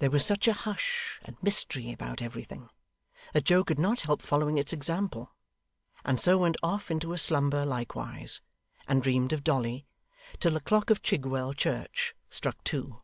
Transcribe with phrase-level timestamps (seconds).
[0.00, 2.68] There was such a hush and mystery about everything,
[3.32, 5.34] that Joe could not help following its example;
[6.04, 8.42] and so went off into a slumber likewise,
[8.86, 9.86] and dreamed of Dolly,
[10.40, 13.00] till the clock of Chigwell church struck two.